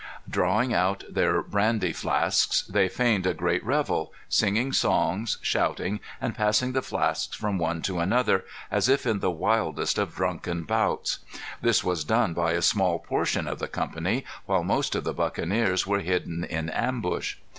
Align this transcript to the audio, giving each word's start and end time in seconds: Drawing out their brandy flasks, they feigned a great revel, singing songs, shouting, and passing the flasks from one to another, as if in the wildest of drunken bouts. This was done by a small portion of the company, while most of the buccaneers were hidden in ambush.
Drawing 0.27 0.73
out 0.73 1.03
their 1.07 1.43
brandy 1.43 1.93
flasks, 1.93 2.63
they 2.63 2.89
feigned 2.89 3.27
a 3.27 3.35
great 3.35 3.63
revel, 3.63 4.11
singing 4.27 4.73
songs, 4.73 5.37
shouting, 5.43 5.99
and 6.19 6.33
passing 6.35 6.71
the 6.71 6.81
flasks 6.81 7.35
from 7.37 7.59
one 7.59 7.83
to 7.83 7.99
another, 7.99 8.43
as 8.71 8.89
if 8.89 9.05
in 9.05 9.19
the 9.19 9.29
wildest 9.29 9.99
of 9.99 10.15
drunken 10.15 10.63
bouts. 10.63 11.19
This 11.61 11.83
was 11.83 12.03
done 12.03 12.33
by 12.33 12.53
a 12.53 12.63
small 12.63 12.97
portion 12.97 13.47
of 13.47 13.59
the 13.59 13.67
company, 13.67 14.25
while 14.47 14.63
most 14.63 14.95
of 14.95 15.03
the 15.03 15.13
buccaneers 15.13 15.85
were 15.85 15.99
hidden 15.99 16.45
in 16.45 16.69
ambush. 16.71 17.35